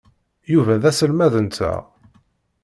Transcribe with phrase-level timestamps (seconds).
[0.51, 1.81] Yuba d aselmad-nteɣ.